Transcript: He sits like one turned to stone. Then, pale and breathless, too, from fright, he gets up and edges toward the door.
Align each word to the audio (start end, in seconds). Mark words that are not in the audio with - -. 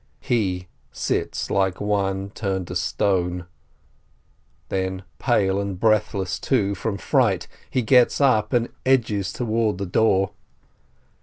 He 0.21 0.67
sits 0.91 1.51
like 1.51 1.79
one 1.79 2.31
turned 2.31 2.69
to 2.69 2.75
stone. 2.75 3.45
Then, 4.69 5.03
pale 5.19 5.59
and 5.61 5.79
breathless, 5.79 6.39
too, 6.39 6.73
from 6.73 6.97
fright, 6.97 7.47
he 7.69 7.83
gets 7.83 8.19
up 8.19 8.51
and 8.51 8.69
edges 8.83 9.31
toward 9.31 9.77
the 9.77 9.85
door. 9.85 10.31